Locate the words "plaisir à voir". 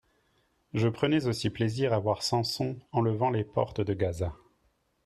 1.51-2.23